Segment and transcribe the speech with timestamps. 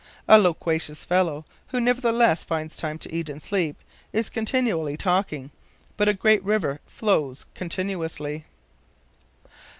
[0.27, 3.77] A loquacious fellow, who nevertheless finds time to eat and sleep,
[4.11, 5.51] is continually talking;
[5.95, 8.45] but a great river flows continuously.